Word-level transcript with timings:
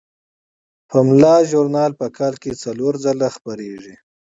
پملا 0.89 1.35
ژورنال 1.49 1.91
په 1.99 2.07
کال 2.17 2.33
کې 2.41 2.51
څلور 2.63 2.93
ځله 3.03 3.27
خپریږي. 3.35 3.95